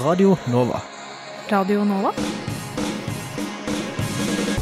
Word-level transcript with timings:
Radio 0.00 0.36
Nova. 0.46 0.80
Radio 1.50 1.84
Nova? 1.84 2.12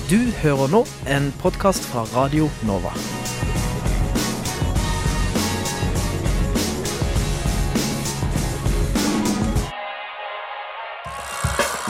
Du 0.08 0.17
hører 0.41 0.70
nå 0.73 0.81
en 1.12 1.26
podkast 1.42 1.84
fra 1.91 2.07
Radio 2.15 2.49
Nova. 2.65 2.94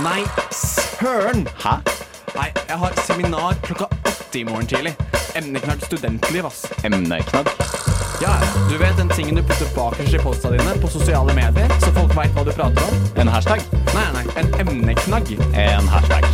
Nei, 0.03 0.27
søren! 0.51 1.47
Hæ? 1.63 1.79
Nei, 2.35 2.51
jeg 2.67 2.83
har 2.83 3.01
seminar 3.07 3.55
klokka 3.63 3.87
åtte 4.03 4.43
i 4.43 4.45
morgen 4.45 4.67
tidlig. 4.67 4.97
Emneknagg 5.39 5.87
studentliv, 5.87 6.51
ass. 6.51 6.67
Emneknagg. 6.83 7.76
Ja, 8.23 8.41
du 8.71 8.79
vet 8.79 8.97
den 8.97 9.09
tingen 9.09 9.35
du 9.35 9.43
putter 9.43 9.69
bakerst 9.77 10.15
i 10.15 10.19
posta 10.19 10.51
dine 10.51 10.73
på 10.81 10.89
sosiale 10.89 11.35
medier, 11.37 11.69
så 11.83 11.91
folk 11.93 12.15
veit 12.17 12.33
hva 12.33 12.45
du 12.47 12.53
prater 12.57 12.87
om? 12.89 13.03
En 13.21 13.29
hashtag. 13.29 13.61
Nei, 13.93 14.07
nei, 14.15 14.23
en 14.41 14.49
emneknagg. 14.63 15.35
En 15.53 15.91
hashtag. 15.93 16.25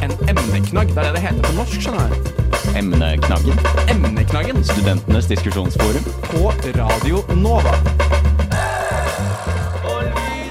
En 0.00 0.14
emneknagg, 0.32 0.94
det 0.94 1.02
er 1.02 1.10
det 1.10 1.18
det 1.18 1.24
heter 1.26 1.44
på 1.44 1.52
norsk, 1.58 1.76
skjønner 1.84 2.14
du. 2.14 2.30
Emneknaggen. 2.80 3.60
Emneknaggen 3.92 4.64
Studentenes 4.64 5.28
diskusjonsforum. 5.28 6.08
på 6.30 6.52
Radio 6.78 7.20
Nova. 7.36 7.74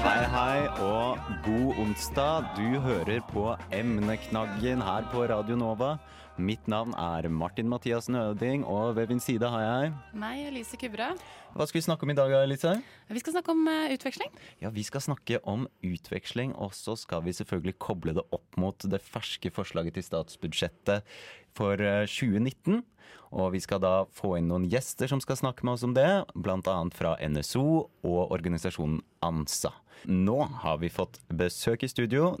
Hei, 0.06 0.22
hei, 0.36 0.60
og 0.78 1.18
god 1.44 1.80
onsdag. 1.82 2.52
Du 2.56 2.78
hører 2.80 3.20
på 3.32 3.56
Emneknaggen 3.74 4.86
her 4.86 5.10
på 5.12 5.26
Radio 5.26 5.56
Nova. 5.56 5.96
Mitt 6.36 6.66
navn 6.68 6.92
er 7.00 7.30
Martin 7.32 7.68
Mathias 7.68 8.10
Nøding, 8.12 8.60
og 8.68 8.96
ved 8.98 9.08
min 9.08 9.20
side 9.24 9.48
har 9.48 9.62
jeg 9.62 9.92
Meg, 10.20 10.42
Elise 10.50 10.76
Kubra. 10.76 11.14
Hva 11.56 11.64
skal 11.64 11.78
vi 11.78 11.84
snakke 11.86 12.04
om 12.04 12.10
i 12.12 12.16
dag, 12.18 12.34
Elise? 12.42 12.74
Vi 13.08 13.22
skal 13.22 13.32
snakke 13.38 13.54
om 13.54 13.62
eh, 13.72 13.94
utveksling. 13.94 14.34
Ja, 14.60 14.68
Vi 14.68 14.84
skal 14.84 15.00
snakke 15.00 15.38
om 15.48 15.64
utveksling, 15.80 16.52
og 16.60 16.74
så 16.76 16.92
skal 17.00 17.24
vi 17.24 17.32
selvfølgelig 17.32 17.78
koble 17.80 18.12
det 18.18 18.26
opp 18.36 18.58
mot 18.60 18.76
det 18.84 19.00
ferske 19.00 19.48
forslaget 19.48 19.96
til 19.96 20.04
statsbudsjettet 20.04 21.08
for 21.56 21.80
eh, 21.80 22.04
2019. 22.04 22.84
Og 23.32 23.54
vi 23.56 23.62
skal 23.64 23.80
da 23.80 23.94
få 24.12 24.34
inn 24.36 24.52
noen 24.52 24.68
gjester 24.68 25.08
som 25.08 25.24
skal 25.24 25.40
snakke 25.40 25.64
med 25.64 25.78
oss 25.78 25.86
om 25.88 25.96
det, 25.96 26.10
bl.a. 26.36 26.76
fra 26.92 27.16
NSO 27.16 27.64
og 28.04 28.20
organisasjonen 28.36 29.00
ANSA. 29.24 29.72
Nå 30.04 30.36
har 30.60 30.84
vi 30.84 30.92
fått 30.92 31.16
besøk 31.32 31.88
i 31.88 31.88
studio. 31.88 32.34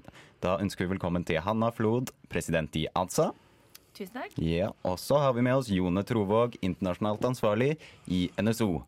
Da 0.44 0.58
ønsker 0.60 0.84
vi 0.84 0.92
velkommen 0.92 1.24
til 1.24 1.40
Hanna 1.40 1.72
Flod, 1.72 2.12
president 2.28 2.76
i 2.76 2.84
ANSA. 2.92 3.32
Tusen 3.96 4.12
takk. 4.12 4.34
Ja, 4.36 4.72
og 4.84 4.98
så 5.00 5.16
har 5.22 5.32
vi 5.32 5.44
med 5.46 5.56
oss 5.56 5.70
Jone 5.72 6.02
Trovåg, 6.04 6.58
internasjonalt 6.60 7.24
ansvarlig 7.24 7.76
i 8.12 8.26
NSO. 8.36 8.82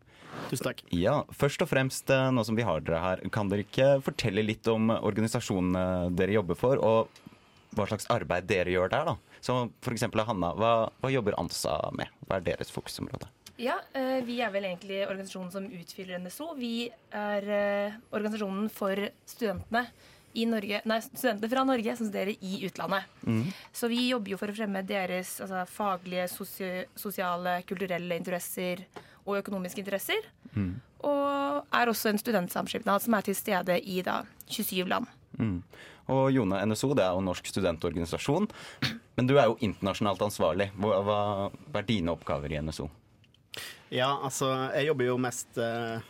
Tusen 0.51 0.67
takk. 0.69 0.83
Ja, 0.93 1.23
først 1.33 1.65
og 1.65 1.71
fremst, 1.71 2.11
eh, 2.13 2.29
nå 2.33 2.45
som 2.45 2.59
vi 2.59 2.67
har 2.67 2.85
dere 2.85 3.01
her, 3.01 3.23
kan 3.33 3.49
dere 3.49 3.65
ikke 3.65 4.03
fortelle 4.05 4.45
litt 4.45 4.69
om 4.69 4.93
organisasjonene 4.93 6.13
dere 6.17 6.37
jobber 6.37 6.59
for, 6.61 6.77
og 6.85 7.09
hva 7.77 7.89
slags 7.89 8.09
arbeid 8.13 8.49
dere 8.49 8.75
gjør 8.75 8.93
der, 8.93 9.13
da? 9.13 9.17
Så 9.41 9.57
for 9.85 9.97
eksempel 9.97 10.25
Hanna, 10.27 10.53
hva, 10.59 10.73
hva 11.01 11.13
jobber 11.13 11.37
ANSA 11.41 11.79
med? 11.97 12.13
Hva 12.27 12.39
er 12.39 12.47
deres 12.51 12.73
fokusområde? 12.75 13.31
Ja, 13.59 13.81
eh, 13.97 14.21
vi 14.27 14.39
er 14.45 14.53
vel 14.55 14.69
egentlig 14.69 15.01
organisasjonen 15.09 15.51
som 15.51 15.67
utfyller 15.67 16.21
NSO. 16.23 16.53
Vi 16.59 16.91
er 17.17 17.49
eh, 17.49 17.99
organisasjonen 18.15 18.69
for 18.71 19.09
studentene 19.27 19.87
Norge, 20.49 20.81
nei, 20.85 20.99
studenter 21.03 21.51
fra 21.51 21.65
Norge 21.67 21.95
som 21.97 22.09
studerer 22.09 22.35
i 22.41 22.61
utlandet. 22.67 23.09
Så 23.73 23.89
vi 23.91 24.09
jobber 24.09 24.35
jo 24.35 24.39
for 24.41 24.53
å 24.53 24.57
fremme 24.57 24.83
deres 24.87 25.39
altså, 25.45 25.65
faglige, 25.73 26.29
sosi 26.31 26.71
sosiale, 26.99 27.59
kulturelle 27.69 28.19
interesser 28.21 28.85
og 29.25 29.39
økonomiske 29.41 29.83
interesser. 29.83 30.29
Og 31.07 31.75
er 31.75 31.91
også 31.91 32.13
en 32.13 32.21
studentsamskipnad 32.21 33.05
som 33.05 33.15
er 33.15 33.27
til 33.27 33.37
stede 33.39 33.79
i 33.81 34.03
da 34.07 34.21
27 34.47 34.89
land. 34.91 35.09
Mm. 35.39 35.63
Og 36.09 36.31
Jone, 36.33 36.61
NSO 36.65 36.95
det 36.97 37.05
er 37.05 37.13
jo 37.13 37.25
Norsk 37.25 37.51
studentorganisasjon, 37.51 38.49
men 39.19 39.29
du 39.29 39.37
er 39.37 39.51
jo 39.51 39.59
internasjonalt 39.65 40.23
ansvarlig. 40.25 40.71
Hva, 40.81 41.03
hva, 41.05 41.19
hva 41.69 41.83
er 41.83 41.89
dine 41.89 42.15
oppgaver 42.15 42.55
i 42.55 42.63
NSO? 42.65 42.89
Ja, 43.93 44.15
altså, 44.25 44.49
jeg 44.77 44.89
jobber 44.89 45.09
jo 45.09 45.19
mest 45.21 45.61
uh, 45.61 46.01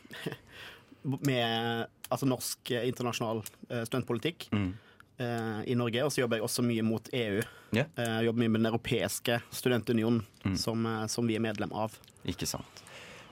med 1.28 1.88
altså, 2.10 2.26
norsk 2.28 2.70
eh, 2.74 2.86
internasjonal 2.88 3.42
eh, 3.70 3.84
studentpolitikk 3.88 4.48
Mm. 4.52 4.72
eh, 5.18 5.60
i 5.72 5.74
Norge. 5.74 6.04
Og 6.04 6.10
så 6.12 6.22
jobber 6.22 6.38
jeg 6.38 6.44
også 6.48 6.64
mye 6.64 6.82
mot 6.86 7.08
EU. 7.12 7.40
Eh, 7.74 7.86
jeg 7.96 8.24
jobber 8.28 8.38
mye 8.44 8.48
med 8.54 8.60
Den 8.62 8.72
europeiske 8.72 9.40
studentunionen, 9.50 10.24
Mm. 10.44 10.56
som, 10.56 10.84
som 11.08 11.26
vi 11.26 11.34
er 11.36 11.40
medlem 11.44 11.72
av. 11.72 11.92
Ikke 12.24 12.46
sant. 12.46 12.82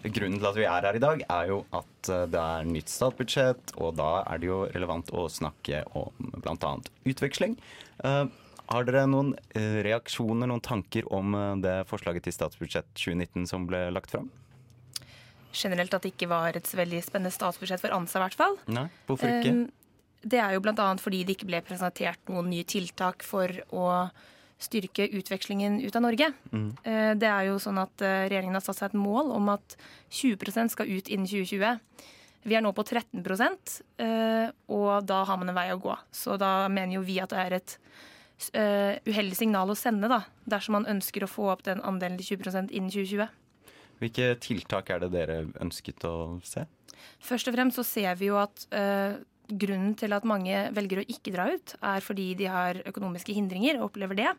Grunnen 0.06 0.38
til 0.38 0.46
at 0.46 0.54
vi 0.58 0.64
er 0.68 0.82
her 0.86 0.94
i 0.94 1.00
dag, 1.02 1.22
er 1.28 1.46
jo 1.48 1.64
at 1.74 2.02
det 2.30 2.38
er 2.38 2.64
nytt 2.68 2.88
statsbudsjett, 2.92 3.72
og 3.80 3.96
da 3.96 4.22
er 4.28 4.38
det 4.38 4.46
jo 4.50 4.58
relevant 4.70 5.08
å 5.16 5.24
snakke 5.32 5.80
om 5.96 6.12
bl.a. 6.44 6.74
utveksling. 7.08 7.56
Har 8.04 8.84
dere 8.86 9.06
noen 9.10 9.32
reaksjoner, 9.54 10.46
noen 10.46 10.62
tanker 10.62 11.08
om 11.14 11.32
det 11.62 11.86
forslaget 11.90 12.22
til 12.26 12.36
statsbudsjett 12.36 12.86
2019 12.94 13.46
som 13.50 13.66
ble 13.66 13.86
lagt 13.90 14.10
fram? 14.14 14.28
Generelt 15.56 15.96
at 15.96 16.04
det 16.04 16.12
ikke 16.14 16.28
var 16.30 16.58
et 16.58 16.68
veldig 16.76 17.00
spennende 17.06 17.34
statsbudsjett 17.34 17.82
for 17.82 17.96
ANSA, 17.96 18.20
i 18.20 18.24
hvert 18.26 18.38
fall. 18.38 18.56
Nei, 18.68 18.86
hvorfor 19.08 19.32
ikke? 19.38 19.54
Um, 19.56 19.66
Det 20.26 20.40
er 20.42 20.56
jo 20.56 20.62
bl.a. 20.64 20.88
fordi 20.98 21.22
det 21.24 21.36
ikke 21.36 21.48
ble 21.48 21.60
presentert 21.64 22.32
noen 22.32 22.48
nye 22.50 22.66
tiltak 22.66 23.22
for 23.24 23.52
å 23.70 23.86
styrke 24.58 25.04
utvekslingen 25.12 25.78
ut 25.84 25.96
av 25.96 26.02
Norge. 26.02 26.30
Mm. 26.50 26.68
Det 27.20 27.28
er 27.28 27.48
jo 27.50 27.58
sånn 27.60 27.78
at 27.82 28.02
eh, 28.02 28.24
Regjeringen 28.24 28.56
har 28.56 28.64
satt 28.64 28.80
seg 28.80 28.88
et 28.90 28.98
mål 28.98 29.28
om 29.36 29.50
at 29.52 29.76
20% 30.16 30.72
skal 30.72 30.88
ut 30.88 31.10
innen 31.12 31.28
2020. 31.28 32.06
Vi 32.46 32.54
er 32.54 32.62
nå 32.62 32.70
på 32.72 32.84
13 32.86 33.20
eh, 33.98 34.48
og 34.70 34.90
da 35.06 35.22
har 35.26 35.38
man 35.40 35.50
en 35.50 35.56
vei 35.56 35.68
å 35.74 35.80
gå. 35.82 35.96
Så 36.14 36.38
da 36.40 36.68
mener 36.72 36.96
jo 36.96 37.06
vi 37.06 37.18
at 37.20 37.34
det 37.34 37.42
er 37.42 37.56
et 37.58 37.76
eh, 38.54 38.98
uheldig 39.08 39.36
signal 39.36 39.72
å 39.72 39.78
sende, 39.78 40.08
da, 40.08 40.22
dersom 40.46 40.78
man 40.78 40.86
ønsker 40.96 41.26
å 41.26 41.30
få 41.30 41.50
opp 41.50 41.66
den 41.66 41.82
andelen 41.82 42.20
til 42.20 42.38
20% 42.38 42.70
innen 42.70 42.92
2020. 42.92 43.26
Hvilke 44.02 44.34
tiltak 44.42 44.90
er 44.92 45.04
det 45.04 45.12
dere 45.14 45.38
ønsket 45.62 46.04
å 46.08 46.38
se? 46.44 46.66
Først 47.24 47.48
og 47.48 47.56
fremst 47.56 47.78
så 47.80 47.84
ser 47.86 48.16
vi 48.20 48.28
jo 48.28 48.38
at 48.40 48.66
eh, 48.74 49.16
grunnen 49.48 49.94
til 49.98 50.12
at 50.16 50.26
mange 50.28 50.66
velger 50.76 51.00
å 51.00 51.06
ikke 51.06 51.32
dra 51.34 51.48
ut, 51.54 51.76
er 51.80 52.04
fordi 52.04 52.32
de 52.38 52.48
har 52.50 52.82
økonomiske 52.88 53.36
hindringer 53.36 53.78
og 53.78 53.90
opplever 53.90 54.18
det. 54.18 54.32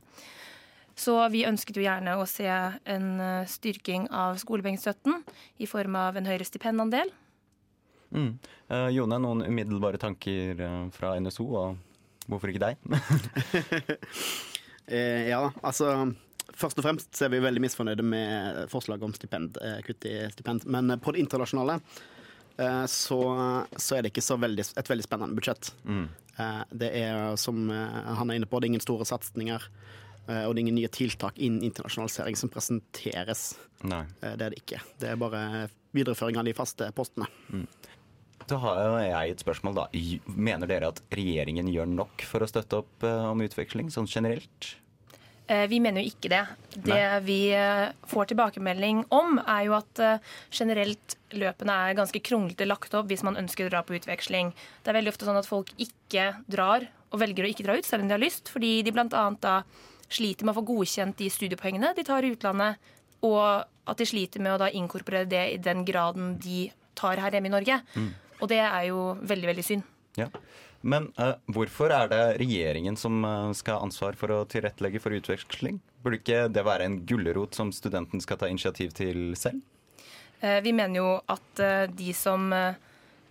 Så 0.97 1.13
vi 1.29 1.46
ønsket 1.46 1.78
jo 1.78 1.85
gjerne 1.85 2.16
å 2.17 2.25
se 2.29 2.47
en 2.50 3.07
eh, 3.22 3.47
styrking 3.50 4.09
av 4.13 4.38
skolepengestøtten 4.41 5.22
i 5.62 5.69
form 5.69 5.97
av 6.00 6.17
en 6.17 6.29
høyere 6.29 6.47
stipendandel. 6.47 7.13
Mm. 8.13 8.38
Eh, 8.72 8.90
Jone, 8.96 9.19
noen 9.22 9.46
umiddelbare 9.46 10.00
tanker 10.01 10.62
eh, 10.63 10.79
fra 10.96 11.16
NSO, 11.22 11.47
og 11.62 12.29
hvorfor 12.29 12.53
ikke 12.53 12.69
deg? 12.69 12.78
Eh, 14.88 15.28
ja, 15.28 15.50
altså 15.67 16.13
Først 16.57 16.79
og 16.79 16.88
fremst 16.88 17.19
er 17.22 17.29
vi 17.29 17.41
veldig 17.44 17.62
misfornøyde 17.62 18.03
med 18.06 18.63
forslaget 18.72 19.06
om 19.06 19.13
stipend, 19.13 19.59
eh, 19.62 19.78
kutt 19.85 20.07
i 20.09 20.16
stipend. 20.34 20.66
Men 20.66 20.90
eh, 20.90 21.01
på 21.01 21.13
det 21.13 21.22
internasjonale 21.22 21.78
eh, 22.57 22.85
så, 22.90 23.19
så 23.78 23.97
er 23.97 24.03
det 24.06 24.12
ikke 24.13 24.25
så 24.25 24.40
veldig, 24.41 24.66
et 24.81 24.90
veldig 24.90 25.06
spennende 25.06 25.38
budsjett. 25.38 25.69
Mm. 25.85 26.07
Det 26.69 26.90
er, 26.94 27.31
som 27.41 27.63
han 27.66 28.29
er 28.29 28.38
inne 28.38 28.46
på, 28.46 28.59
det 28.62 28.67
er 28.67 28.73
ingen 28.75 28.84
store 28.84 29.07
satsinger. 29.09 29.63
Og 30.28 30.51
det 30.51 30.59
er 30.59 30.59
ingen 30.62 30.75
nye 30.78 30.91
tiltak 30.94 31.40
innen 31.41 31.63
internasjonalisering 31.66 32.38
som 32.38 32.51
presenteres. 32.53 33.56
Nei. 33.90 34.03
Det 34.22 34.35
er 34.35 34.53
det 34.53 34.59
ikke. 34.59 34.84
Det 35.01 35.09
er 35.09 35.17
bare 35.17 35.41
videreføring 35.97 36.38
av 36.38 36.46
de 36.46 36.53
faste 36.53 36.91
postene. 36.94 37.25
Da 38.46 38.59
har 38.62 39.00
jeg 39.01 39.34
et 39.34 39.41
spørsmål, 39.41 39.79
da. 39.79 39.88
Mener 40.29 40.69
dere 40.69 40.91
at 40.94 41.01
regjeringen 41.09 41.73
gjør 41.73 41.90
nok 41.96 42.28
for 42.29 42.46
å 42.46 42.51
støtte 42.53 42.84
opp 42.84 43.07
om 43.07 43.41
utveksling, 43.47 43.90
sånn 43.90 44.12
generelt? 44.12 44.75
Eh, 45.47 45.68
Vi 45.72 45.80
mener 45.80 46.03
jo 46.03 46.12
ikke 46.12 46.30
det. 46.31 46.41
Det 46.84 47.03
vi 47.24 47.38
eh, 47.56 47.88
får 48.12 48.31
tilbakemelding 48.34 49.06
om, 49.16 49.38
er 49.40 49.63
jo 49.69 49.78
at 49.78 50.02
eh, 50.03 50.19
generelt 50.52 51.16
løpene 51.31 51.75
er 51.88 51.97
ganske 51.97 52.19
kronglete 52.24 52.68
lagt 52.68 52.94
opp 52.97 53.08
hvis 53.12 53.24
man 53.24 53.40
ønsker 53.40 53.68
å 53.68 53.72
dra 53.72 53.81
på 53.88 53.96
utveksling. 53.96 54.52
Det 54.84 54.91
er 54.91 54.97
veldig 54.99 55.14
ofte 55.14 55.28
sånn 55.28 55.40
at 55.40 55.47
folk 55.47 55.72
ikke 55.79 56.29
drar, 56.52 56.88
og 57.11 57.22
velger 57.23 57.47
å 57.47 57.52
ikke 57.52 57.64
dra 57.64 57.78
ut 57.79 57.88
selv 57.88 58.03
om 58.03 58.09
de 58.11 58.17
har 58.17 58.23
lyst, 58.23 58.52
fordi 58.52 58.82
de 58.84 58.91
bl.a. 58.91 59.08
da 59.40 59.55
sliter 60.11 60.44
med 60.47 60.53
å 60.53 60.59
få 60.59 60.66
godkjent 60.67 61.17
de 61.20 61.29
studiepoengene 61.32 61.94
de 61.96 62.03
tar 62.08 62.28
i 62.28 62.34
utlandet, 62.35 62.76
og 63.23 63.64
at 63.88 63.99
de 63.99 64.08
sliter 64.08 64.44
med 64.44 64.55
å 64.58 64.61
da 64.66 64.67
inkorporere 64.76 65.28
det 65.32 65.44
i 65.55 65.59
den 65.64 65.85
graden 65.88 66.35
de 66.44 66.67
tar 66.99 67.20
her 67.23 67.32
hjemme 67.32 67.47
i 67.47 67.55
Norge. 67.55 67.79
Og 68.41 68.52
det 68.52 68.59
er 68.61 68.90
jo 68.90 69.14
veldig, 69.23 69.47
veldig 69.53 69.66
synd. 69.66 69.88
Ja. 70.20 70.28
Men 70.87 71.09
uh, 71.19 71.35
hvorfor 71.51 71.91
er 71.91 72.09
det 72.11 72.22
regjeringen 72.39 72.95
som 72.99 73.19
uh, 73.28 73.51
skal 73.57 73.78
ha 73.78 73.85
ansvar 73.85 74.16
for 74.19 74.31
å 74.31 74.43
tilrettelegge 74.49 75.01
for 75.03 75.16
utveksling? 75.17 75.81
Burde 76.03 76.22
ikke 76.22 76.45
det 76.53 76.63
være 76.63 76.87
en 76.87 77.01
gulrot 77.07 77.57
som 77.57 77.73
studenten 77.75 78.23
skal 78.23 78.39
ta 78.39 78.47
initiativ 78.47 78.95
til 78.95 79.34
selv? 79.39 79.59
Uh, 80.39 80.59
Vi 80.63 80.72
mener 80.72 81.01
jo 81.01 81.09
at 81.28 81.63
de 81.97 82.13
som 82.16 82.51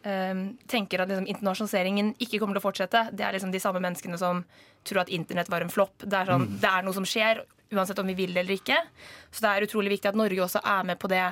tenker 0.07 1.01
at 1.03 1.11
liksom, 1.11 1.25
internasjonaliseringen 1.27 2.13
ikke 2.23 2.39
kommer 2.39 2.55
til 2.55 2.61
å 2.61 2.65
fortsette, 2.69 3.01
det 3.19 3.25
er 3.27 3.35
liksom 3.35 3.51
de 3.51 3.59
samme 3.59 3.81
menneskene 3.83 4.15
som 4.21 4.45
tror 4.87 5.01
at 5.03 5.11
internett 5.11 5.51
var 5.51 5.65
en 5.65 5.73
flopp. 5.73 6.05
Det 6.05 6.21
er, 6.21 6.31
mm. 6.31 6.45
det 6.63 6.71
er 6.71 6.85
noe 6.87 6.95
som 6.95 7.09
skjer, 7.09 7.41
uansett 7.75 7.99
om 7.99 8.07
vi 8.07 8.15
vil 8.15 8.37
det 8.37 8.45
eller 8.45 8.55
ikke. 8.55 8.77
Så 9.35 9.43
det 9.43 9.51
er 9.51 9.67
utrolig 9.67 9.97
viktig 9.97 10.13
at 10.13 10.21
Norge 10.21 10.45
også 10.45 10.63
er 10.63 10.87
med 10.87 11.01
på 11.03 11.11
det, 11.11 11.25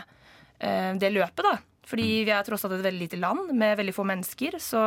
det 0.98 1.12
løpet. 1.14 1.46
da. 1.46 1.54
Fordi 1.88 2.08
vi 2.25 2.32
er 2.32 2.44
tross 2.46 2.64
alt 2.64 2.76
et 2.78 2.84
veldig 2.86 3.02
lite 3.02 3.20
land 3.20 3.52
med 3.52 3.76
veldig 3.81 3.94
få 3.96 4.06
mennesker. 4.08 4.58
Så 4.62 4.81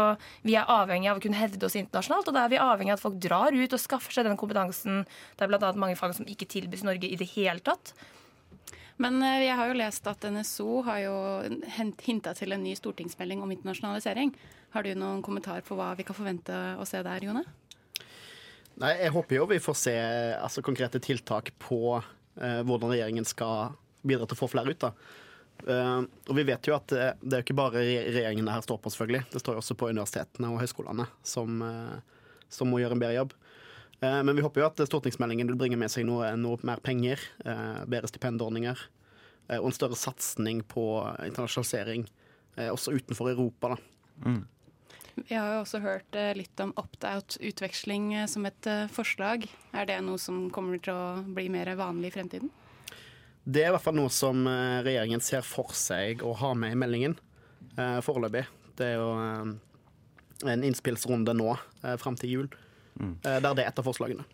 vi 0.46 0.58
er 0.58 0.70
avhengig 0.72 1.12
av 1.12 1.20
å 1.20 1.24
kunne 1.24 1.40
hevde 1.40 1.68
oss 1.68 1.78
internasjonalt. 1.78 2.30
Og 2.30 2.38
da 2.38 2.46
er 2.46 2.54
vi 2.54 2.62
avhengig 2.62 2.94
av 2.94 3.00
at 3.00 3.06
folk 3.06 3.20
drar 3.22 3.56
ut 3.56 3.78
og 3.78 3.84
skaffer 3.84 4.16
seg 4.16 4.28
den 4.28 4.40
kompetansen. 4.40 5.04
Det 5.38 5.46
er 5.46 5.52
bl.a. 5.52 5.74
mange 5.78 6.00
fag 6.00 6.16
som 6.18 6.30
ikke 6.30 6.50
tilbys 6.50 6.86
i 6.86 6.90
Norge 6.90 7.12
i 7.12 7.20
det 7.20 7.30
hele 7.36 7.62
tatt. 7.66 7.94
Men 9.02 9.22
eh, 9.22 9.46
jeg 9.46 9.58
har 9.60 9.70
jo 9.70 9.78
lest 9.78 10.10
at 10.10 10.26
NSO 10.34 10.82
har 10.88 11.04
jo 11.04 11.16
hinta 12.08 12.34
til 12.38 12.56
en 12.56 12.64
ny 12.66 12.74
stortingsmelding 12.78 13.44
om 13.46 13.54
internasjonalisering. 13.54 14.34
Har 14.74 14.86
du 14.86 14.92
noen 14.98 15.22
kommentar 15.26 15.62
på 15.66 15.78
hva 15.78 15.94
vi 15.98 16.06
kan 16.08 16.18
forvente 16.18 16.56
å 16.82 16.86
se 16.88 17.02
der, 17.06 17.30
Jone? 17.30 17.46
Nei, 18.82 18.94
Jeg 19.02 19.14
håper 19.14 19.40
jo 19.40 19.48
vi 19.50 19.62
får 19.62 19.78
se 19.80 19.96
altså, 20.38 20.66
konkrete 20.66 21.02
tiltak 21.02 21.54
på 21.62 21.98
eh, 21.98 22.62
hvordan 22.66 22.92
regjeringen 22.94 23.26
skal 23.26 23.78
bidra 24.08 24.26
til 24.26 24.38
å 24.38 24.42
få 24.42 24.52
flere 24.52 24.74
ut. 24.74 24.82
da. 24.82 24.94
Uh, 25.66 26.04
og 26.28 26.36
vi 26.38 26.46
vet 26.48 26.68
jo 26.70 26.76
at 26.76 26.88
det, 26.92 27.08
det 27.22 27.34
er 27.34 27.42
jo 27.42 27.46
ikke 27.48 27.58
bare 27.58 27.82
regjeringen 27.82 28.48
det 28.48 28.56
her 28.56 28.66
står 28.66 28.82
på, 28.84 28.92
selvfølgelig. 28.94 29.24
Det 29.34 29.42
står 29.42 29.58
jo 29.58 29.64
også 29.64 29.78
på 29.80 29.90
universitetene 29.92 30.52
og 30.54 30.62
høyskolene, 30.62 31.08
som, 31.26 31.64
uh, 31.64 32.28
som 32.54 32.72
må 32.72 32.82
gjøre 32.84 32.98
en 32.98 33.04
bedre 33.04 33.18
jobb. 33.18 33.34
Uh, 34.02 34.22
men 34.28 34.36
vi 34.38 34.46
håper 34.46 34.64
jo 34.64 34.68
at 34.70 34.84
stortingsmeldingen 34.90 35.50
vil 35.50 35.60
bringe 35.60 35.80
med 35.80 35.94
seg 35.94 36.06
noe, 36.10 36.30
noe 36.40 36.62
mer 36.68 36.84
penger, 36.86 37.24
bedre 37.90 38.12
stipendordninger 38.12 38.86
og 39.48 39.70
en 39.70 39.76
større 39.76 39.96
satsing 39.96 40.58
på 40.68 40.82
internasjonalisering, 41.24 42.02
også 42.68 42.92
utenfor 43.00 43.30
Europa. 43.32 43.70
da. 43.72 43.78
Mm. 44.28 44.42
Vi 45.26 45.36
har 45.36 45.56
jo 45.56 45.62
også 45.64 45.82
hørt 45.82 46.16
eh, 46.18 46.36
litt 46.38 46.62
om 46.62 46.74
opt-out-utveksling 46.78 48.12
eh, 48.14 48.28
som 48.30 48.46
et 48.46 48.70
eh, 48.70 48.86
forslag. 48.94 49.48
Er 49.74 49.90
det 49.90 49.98
noe 50.06 50.22
som 50.22 50.46
kommer 50.54 50.82
til 50.84 50.94
å 50.94 51.24
bli 51.26 51.48
mer 51.54 51.72
vanlig 51.80 52.12
i 52.12 52.18
fremtiden? 52.20 52.52
Det 53.48 53.64
er 53.64 53.70
i 53.70 53.76
hvert 53.76 53.86
fall 53.86 53.96
noe 53.96 54.12
som 54.12 54.44
regjeringen 54.84 55.24
ser 55.24 55.46
for 55.48 55.72
seg 55.78 56.20
å 56.26 56.34
ha 56.42 56.52
med 56.60 56.76
i 56.76 56.80
meldingen 56.80 57.16
foreløpig. 58.04 58.44
Det 58.76 58.90
er 58.92 58.98
jo 59.00 59.08
en 60.52 60.66
innspillsrunde 60.68 61.32
nå 61.38 61.54
fram 62.02 62.18
til 62.20 62.34
jul, 62.34 62.50
mm. 63.00 63.14
der 63.24 63.48
det 63.48 63.64
er 63.64 63.70
et 63.70 63.80
av 63.80 63.88
forslagene. 63.88 64.26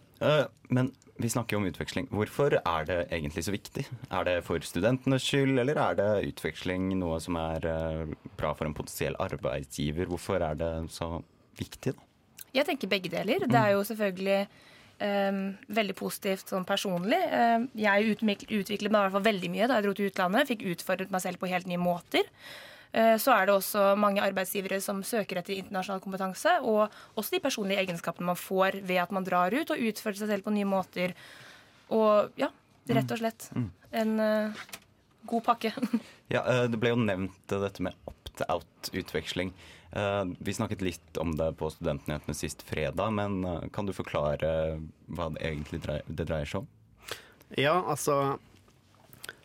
Men 0.73 0.89
vi 1.15 1.29
snakker 1.29 1.55
jo 1.55 1.61
om 1.61 1.67
utveksling. 1.69 2.07
Hvorfor 2.09 2.55
er 2.57 2.87
det 2.89 2.97
egentlig 3.13 3.43
så 3.45 3.53
viktig? 3.53 3.85
Er 4.09 4.25
det 4.25 4.35
for 4.47 4.63
studentenes 4.65 5.25
skyld, 5.27 5.59
eller 5.61 5.77
er 5.77 5.97
det 5.99 6.09
utveksling 6.31 6.89
noe 6.97 7.19
som 7.21 7.37
er 7.37 7.67
eh, 7.69 8.15
bra 8.39 8.53
for 8.57 8.65
en 8.67 8.73
potensiell 8.77 9.17
arbeidsgiver? 9.21 10.09
Hvorfor 10.09 10.41
er 10.41 10.57
det 10.57 10.71
så 10.93 11.19
viktig, 11.59 11.93
da? 11.93 12.09
Jeg 12.53 12.67
tenker 12.67 12.89
begge 12.89 13.09
deler. 13.09 13.45
Det 13.49 13.57
er 13.57 13.71
jo 13.73 13.85
selvfølgelig 13.85 14.39
um, 14.45 14.57
veldig 15.03 15.95
positivt 15.99 16.53
sånn 16.53 16.67
personlig. 16.67 17.19
Uh, 17.27 17.65
jeg 17.75 18.13
utviklet 18.15 18.87
meg 18.87 18.99
i 18.99 19.03
hvert 19.03 19.15
fall 19.17 19.25
veldig 19.25 19.49
mye 19.51 19.67
da 19.67 19.79
jeg 19.79 19.87
dro 19.87 19.95
til 19.97 20.11
utlandet. 20.11 20.51
Fikk 20.51 20.67
utfordret 20.75 21.11
meg 21.11 21.23
selv 21.25 21.41
på 21.41 21.49
helt 21.51 21.67
nye 21.67 21.81
måter. 21.81 22.29
Eh, 22.93 23.15
så 23.17 23.33
er 23.33 23.47
det 23.49 23.55
også 23.55 23.93
mange 23.97 24.21
arbeidsgivere 24.21 24.77
som 24.83 24.99
søker 25.05 25.39
etter 25.41 25.57
internasjonal 25.57 26.01
kompetanse, 26.03 26.59
og 26.61 26.93
også 27.17 27.35
de 27.35 27.41
personlige 27.41 27.81
egenskapene 27.81 28.29
man 28.29 28.37
får 28.37 28.77
ved 28.85 29.01
at 29.01 29.13
man 29.15 29.25
drar 29.25 29.53
ut 29.53 29.73
og 29.73 29.85
utfører 29.89 30.19
seg 30.19 30.29
selv 30.29 30.45
på 30.45 30.53
nye 30.53 30.69
måter. 30.69 31.15
Og 31.93 32.37
ja, 32.37 32.51
rett 32.93 33.15
og 33.15 33.21
slett 33.21 33.47
mm. 33.57 33.69
en 34.03 34.13
uh, 34.21 34.65
god 35.29 35.45
pakke. 35.49 35.73
ja, 36.35 36.43
eh, 36.43 36.65
Det 36.69 36.77
ble 36.81 36.93
jo 36.93 37.01
nevnt 37.01 37.39
dette 37.49 37.85
med 37.85 37.97
opt-out-utveksling. 38.09 39.55
Vi 39.93 40.53
snakket 40.57 40.81
litt 40.81 41.17
om 41.21 41.35
det 41.37 41.51
på 41.59 41.67
Studentnyhetene 41.69 42.33
sist 42.33 42.63
fredag, 42.65 43.11
men 43.13 43.69
kan 43.75 43.85
du 43.85 43.93
forklare 43.93 44.49
hva 45.05 45.27
det 45.35 45.43
egentlig 45.45 45.83
dreier, 45.83 46.07
det 46.07 46.25
dreier 46.25 46.49
seg 46.49 46.63
om? 46.63 46.69
Ja, 47.61 47.75
altså 47.77 48.39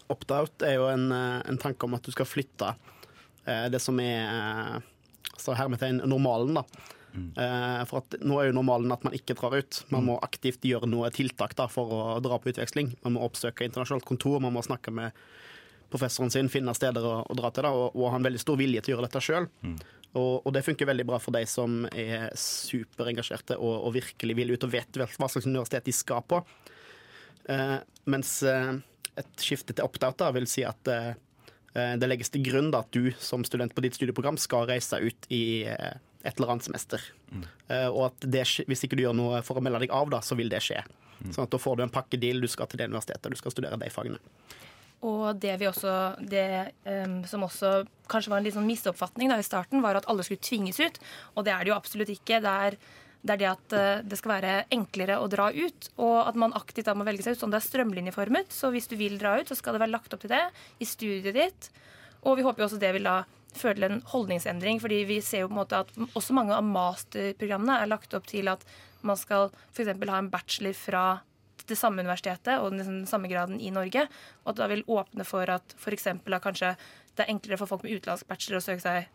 Opt-out 0.09 0.65
er 0.65 0.79
jo 0.79 0.87
en, 0.89 1.11
en 1.13 1.61
tanke 1.61 1.85
om 1.85 1.99
at 1.99 2.09
du 2.09 2.15
skal 2.15 2.31
flytte 2.31 2.73
Eh, 3.49 3.71
det 3.71 3.81
som 3.81 3.99
er 4.01 4.29
eh, 4.29 4.79
så 5.37 5.57
hermetegn 5.57 6.03
normalen, 6.05 6.61
da. 6.61 6.65
Mm. 7.15 7.31
Eh, 7.33 7.83
for 7.89 8.03
at 8.03 8.19
nå 8.21 8.37
er 8.39 8.51
jo 8.51 8.59
normalen 8.59 8.93
at 8.93 9.05
man 9.07 9.17
ikke 9.17 9.37
drar 9.39 9.57
ut. 9.59 9.83
Man 9.95 10.07
må 10.11 10.19
aktivt 10.25 10.67
gjøre 10.69 10.89
noe 10.91 11.11
tiltak 11.15 11.57
da, 11.59 11.69
for 11.73 11.95
å 11.95 12.03
dra 12.25 12.39
på 12.39 12.53
utveksling. 12.53 12.93
Man 13.07 13.17
må 13.17 13.25
oppsøke 13.27 13.67
internasjonalt 13.67 14.07
kontor, 14.09 14.41
man 14.45 14.57
må 14.57 14.65
snakke 14.67 14.93
med 14.95 15.17
professoren 15.89 16.29
sin, 16.29 16.51
finne 16.53 16.75
steder 16.77 17.05
å, 17.09 17.15
å 17.25 17.37
dra 17.39 17.49
til, 17.55 17.65
da, 17.65 17.73
og, 17.73 17.97
og 17.97 18.13
ha 18.13 18.19
en 18.19 18.27
veldig 18.27 18.43
stor 18.43 18.59
vilje 18.61 18.83
til 18.85 18.93
å 18.93 18.97
gjøre 18.97 19.09
dette 19.09 19.25
sjøl. 19.25 19.49
Mm. 19.65 19.79
Og, 20.17 20.41
og, 20.41 20.51
det 20.57 20.65
funker 20.65 20.89
veldig 20.89 21.05
bra 21.11 21.19
for 21.21 21.37
de 21.37 21.43
som 21.49 21.83
er 21.93 22.31
superengasjerte 22.39 23.59
og, 23.61 23.75
og 23.87 23.93
virkelig 23.99 24.37
vil 24.39 24.55
ut 24.55 24.65
og 24.65 24.73
vet 24.73 24.97
hva 24.97 25.29
slags 25.29 25.47
universitet 25.47 25.91
de 25.91 25.95
skal 25.95 26.25
på. 26.25 26.41
Uh, 27.49 27.79
mens 28.09 28.39
uh, 28.45 28.77
et 29.21 29.45
skifte 29.45 29.77
til 29.77 29.85
opt-out 29.85 30.25
vil 30.37 30.49
si 30.49 30.65
at 30.69 30.89
Eh, 31.79 31.95
det 32.01 32.09
legges 32.09 32.33
til 32.33 32.45
grunn 32.47 32.71
da, 32.73 32.83
at 32.85 32.93
du 32.95 33.11
som 33.23 33.45
student 33.47 33.75
på 33.75 33.85
ditt 33.85 33.99
studieprogram 33.99 34.39
skal 34.41 34.69
reise 34.71 35.01
ut 35.03 35.29
i 35.33 35.65
et 35.69 36.35
eller 36.35 36.55
annet 36.55 36.67
semester. 36.67 37.03
Mm. 37.31 37.45
Og 37.93 38.01
at 38.09 38.25
det, 38.25 38.45
hvis 38.69 38.83
ikke 38.85 38.99
du 38.99 39.05
gjør 39.05 39.17
noe 39.17 39.43
for 39.47 39.61
å 39.61 39.63
melde 39.65 39.85
deg 39.85 39.93
av, 39.95 40.09
da, 40.13 40.23
så 40.25 40.37
vil 40.39 40.51
det 40.53 40.63
skje. 40.65 40.81
Mm. 41.21 41.33
Sånn 41.35 41.45
at 41.45 41.53
Da 41.53 41.61
får 41.61 41.79
du 41.79 41.85
en 41.85 41.93
pakkedeal, 41.93 42.41
du 42.43 42.49
skal 42.51 42.69
til 42.71 42.81
det 42.81 42.89
universitetet, 42.91 43.31
du 43.31 43.39
skal 43.39 43.55
studere 43.55 43.79
de 43.81 43.91
fagene. 43.93 44.19
Og 45.07 45.37
det 45.39 45.55
vi 45.61 45.69
også, 45.69 45.93
det 46.27 46.73
um, 46.83 47.21
som 47.29 47.45
også 47.47 47.85
kanskje 48.11 48.33
var 48.33 48.41
en 48.41 48.49
litt 48.49 48.57
sånn 48.57 48.67
misoppfatning 48.67 49.31
da 49.31 49.39
i 49.39 49.47
starten, 49.47 49.83
var 49.85 49.99
at 49.99 50.09
alle 50.11 50.25
skulle 50.27 50.43
tvinges 50.43 50.81
ut. 50.83 50.99
Og 51.37 51.47
det 51.47 51.55
er 51.55 51.63
det 51.63 51.73
jo 51.73 51.79
absolutt 51.79 52.11
ikke. 52.15 52.41
Det 52.43 52.55
er 52.69 52.79
det 53.19 53.35
er 53.35 53.41
det 53.41 53.49
at 53.51 53.75
uh, 53.75 54.03
det 54.07 54.19
skal 54.19 54.37
være 54.37 54.53
enklere 54.75 55.17
å 55.19 55.27
dra 55.31 55.49
ut, 55.51 55.89
og 55.99 56.17
at 56.23 56.37
man 56.39 56.55
aktivt 56.55 56.87
da 56.87 56.95
må 56.95 57.07
velge 57.07 57.25
seg 57.27 57.35
ut 57.35 57.41
sånn 57.43 57.55
det 57.55 57.59
er 57.59 57.67
strømlinjeformet. 57.67 58.55
Så 58.55 58.71
hvis 58.75 58.87
du 58.91 58.95
vil 58.99 59.19
dra 59.21 59.37
ut, 59.41 59.51
så 59.51 59.59
skal 59.59 59.75
det 59.75 59.83
være 59.83 59.95
lagt 59.95 60.15
opp 60.15 60.23
til 60.23 60.35
det 60.35 60.45
i 60.79 60.87
studiet 60.87 61.35
ditt. 61.35 61.71
Og 62.27 62.39
vi 62.39 62.47
håper 62.47 62.63
jo 62.63 62.69
også 62.71 62.81
det 62.83 62.95
vil 62.95 63.07
da 63.07 63.21
føre 63.59 63.79
til 63.79 63.89
en 63.89 64.03
holdningsendring, 64.13 64.79
fordi 64.83 65.03
vi 65.09 65.19
ser 65.25 65.43
jo 65.45 65.51
på 65.51 65.57
en 65.57 65.61
måte 65.63 65.83
at 65.83 65.91
også 66.19 66.37
mange 66.37 66.55
av 66.55 66.67
masterprogrammene 66.67 67.79
er 67.83 67.91
lagt 67.91 68.15
opp 68.15 68.27
til 68.29 68.51
at 68.53 68.65
man 69.07 69.19
skal 69.19 69.51
f.eks. 69.73 69.91
ha 69.95 70.19
en 70.19 70.31
bachelor 70.33 70.77
fra 70.77 71.05
det 71.69 71.79
samme 71.79 72.05
universitetet 72.05 72.59
og 72.63 72.75
den 72.77 73.05
samme 73.11 73.31
graden 73.31 73.61
i 73.61 73.73
Norge. 73.75 74.07
Og 74.45 74.53
at 74.53 74.63
det 74.63 74.73
vil 74.73 74.87
åpne 74.99 75.27
for 75.29 75.51
at 75.53 75.77
f.eks. 75.79 76.11
kanskje 76.25 76.75
det 77.15 77.27
er 77.27 77.33
enklere 77.33 77.61
for 77.61 77.71
folk 77.71 77.87
med 77.87 77.99
utenlandsk 77.99 78.29
bachelor 78.31 78.63
å 78.63 78.67
søke 78.69 78.85
seg 78.85 79.09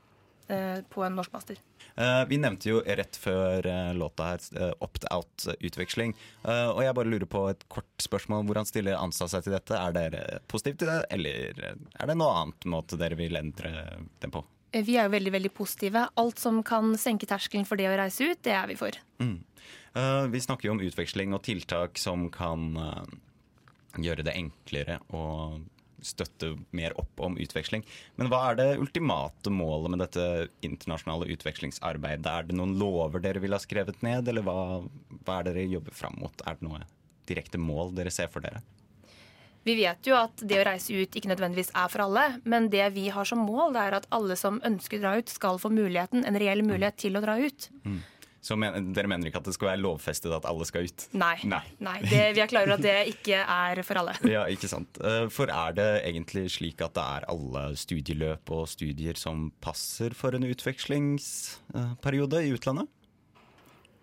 Eh, 0.47 0.81
på 0.89 1.03
en 1.03 1.15
norsk 1.15 1.31
master. 1.31 1.59
Uh, 1.95 2.25
vi 2.27 2.38
nevnte 2.41 2.67
jo 2.67 2.81
rett 2.83 3.15
før 3.15 3.63
uh, 3.63 3.94
låta 3.95 4.33
her 4.33 4.73
opt-out-utveksling. 4.83 6.15
og 6.44 6.81
jeg 6.83 6.95
bare 6.97 7.11
lurer 7.11 7.29
på 7.29 7.45
et 7.51 7.63
kort 7.71 8.03
spørsmål. 8.03 8.44
Hvordan 8.50 8.67
stiller 8.67 9.00
ANSA 9.00 9.29
seg 9.31 9.45
til 9.45 9.55
dette? 9.55 9.77
Er 9.77 9.95
dere 9.95 10.41
positive 10.51 10.81
til 10.81 10.91
det, 10.91 11.00
eller 11.15 11.61
er 11.63 12.09
det 12.09 12.17
noe 12.19 12.33
annet 12.41 12.67
måte 12.67 13.00
dere 13.00 13.15
vil 13.19 13.39
endre 13.39 13.71
den 14.19 14.33
på? 14.33 14.44
Vi 14.73 14.97
er 14.97 15.07
jo 15.07 15.13
veldig 15.13 15.31
veldig 15.35 15.53
positive. 15.53 16.07
Alt 16.19 16.41
som 16.41 16.59
kan 16.65 16.95
senke 17.00 17.29
terskelen 17.29 17.67
for 17.69 17.79
det 17.79 17.88
å 17.91 17.95
reise 17.95 18.25
ut, 18.25 18.41
det 18.43 18.55
er 18.57 18.67
vi 18.67 18.77
for. 18.79 18.98
Mm. 19.22 19.38
Vi 19.93 20.41
snakker 20.41 20.67
jo 20.67 20.73
om 20.73 20.81
utveksling 20.81 21.35
og 21.35 21.43
tiltak 21.45 22.00
som 22.01 22.25
kan 22.33 22.71
gjøre 24.01 24.25
det 24.25 24.33
enklere 24.33 24.97
å 25.13 25.23
støtte 26.03 26.53
mer 26.75 26.95
opp 27.00 27.19
om 27.23 27.38
utveksling. 27.38 27.85
Men 28.15 28.29
hva 28.31 28.41
er 28.50 28.59
det 28.59 28.67
ultimate 28.81 29.51
målet 29.53 29.93
med 29.93 30.03
dette 30.03 30.27
internasjonale 30.65 31.29
utvekslingsarbeidet? 31.33 32.27
Er 32.27 32.50
det 32.50 32.57
noen 32.57 32.75
lover 32.79 33.23
dere 33.23 33.41
vil 33.43 33.55
ha 33.55 33.62
skrevet 33.62 34.03
ned, 34.05 34.27
eller 34.27 34.45
hva, 34.45 34.83
hva 35.23 35.39
er 35.39 35.47
det 35.47 35.57
dere 35.57 35.73
jobber 35.77 35.95
fram 35.95 36.19
mot? 36.21 36.45
Er 36.45 36.59
det 36.59 36.67
noe 36.67 36.83
direkte 37.29 37.62
mål 37.62 37.93
dere 37.97 38.13
ser 38.13 38.31
for 38.33 38.43
dere? 38.43 38.63
Vi 39.63 39.77
vet 39.79 40.03
jo 40.09 40.15
at 40.19 40.41
det 40.43 40.57
å 40.59 40.65
reise 40.67 40.91
ut 40.91 41.13
ikke 41.15 41.29
nødvendigvis 41.31 41.71
er 41.79 41.91
for 41.91 42.03
alle, 42.03 42.25
men 42.43 42.67
det 42.71 42.83
vi 42.97 43.05
har 43.15 43.27
som 43.27 43.45
mål, 43.47 43.71
det 43.71 43.85
er 43.85 43.95
at 44.01 44.09
alle 44.12 44.35
som 44.35 44.59
ønsker 44.67 45.00
å 45.00 45.05
dra 45.05 45.13
ut, 45.21 45.31
skal 45.31 45.62
få 45.62 45.71
muligheten, 45.71 46.25
en 46.27 46.39
reell 46.39 46.65
mulighet 46.67 47.00
til 47.05 47.15
å 47.15 47.21
dra 47.23 47.38
ut. 47.39 47.69
Mm. 47.88 48.01
Så 48.43 48.57
men, 48.59 48.91
dere 48.91 49.07
mener 49.07 49.29
ikke 49.29 49.39
at 49.39 49.47
det 49.47 49.55
skal 49.55 49.69
være 49.71 49.81
lovfestet 49.85 50.33
at 50.35 50.45
alle 50.50 50.65
skal 50.67 50.89
ut? 50.89 51.05
Nei. 51.15 51.38
Nei. 51.47 51.62
Nei 51.83 51.95
det, 52.03 52.23
vi 52.35 52.43
er 52.43 52.50
klar 52.51 52.67
over 52.67 52.75
at 52.75 52.83
det 52.83 52.97
ikke 53.13 53.39
er 53.39 53.83
for 53.88 54.01
alle. 54.01 54.17
Ja, 54.33 54.43
ikke 54.51 54.67
sant. 54.67 55.00
Eh, 55.00 55.29
for 55.31 55.51
er 55.53 55.77
det 55.77 55.88
egentlig 56.09 56.50
slik 56.51 56.83
at 56.83 56.95
det 56.97 57.05
er 57.17 57.27
alle 57.31 57.63
studieløp 57.79 58.51
og 58.51 58.67
studier 58.71 59.19
som 59.19 59.47
passer 59.63 60.15
for 60.17 60.35
en 60.35 60.43
utvekslingsperiode 60.50 62.43
i 62.43 62.53
utlandet? 62.57 62.91